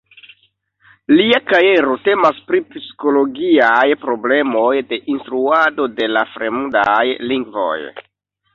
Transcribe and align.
Lia 1.17 1.39
kajero 1.51 1.97
temas 2.07 2.39
pri 2.47 2.61
psikologiaj 2.71 3.85
problemoj 4.07 4.73
de 4.93 5.01
instruado 5.17 5.89
de 6.01 6.11
la 6.17 6.27
fremdaj 6.33 7.01
lingvoj. 7.33 7.79